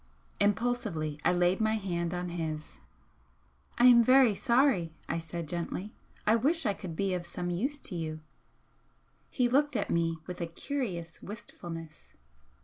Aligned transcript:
Impulsively 0.39 1.19
I 1.23 1.31
laid 1.31 1.61
my 1.61 1.75
hand 1.75 2.11
on 2.11 2.29
his. 2.29 2.79
"I 3.77 3.85
am 3.85 4.03
very 4.03 4.33
sorry!" 4.33 4.95
I 5.07 5.19
said, 5.19 5.47
gently 5.47 5.93
"I 6.25 6.35
wish 6.37 6.65
I 6.65 6.73
could 6.73 6.95
be 6.95 7.13
of 7.13 7.23
some 7.23 7.51
use 7.51 7.79
to 7.81 7.93
you!" 7.95 8.19
He 9.29 9.47
looked 9.47 9.75
at 9.75 9.91
me 9.91 10.17
with 10.25 10.41
a 10.41 10.47
curious 10.47 11.21
wistfulness. 11.21 12.13